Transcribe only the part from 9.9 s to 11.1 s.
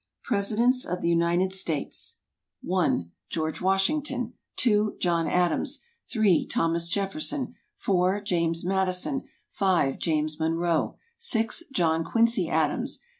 James Monroe.